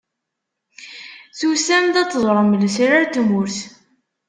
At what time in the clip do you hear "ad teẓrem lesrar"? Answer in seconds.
2.01-3.03